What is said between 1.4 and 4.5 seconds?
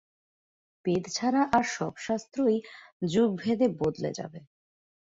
আর সব শাস্ত্রই যুগভেদে বদলে যাবে।